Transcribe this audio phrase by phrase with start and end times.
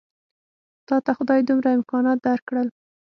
[0.87, 2.67] تاته خدای دومره امکانات درکړل.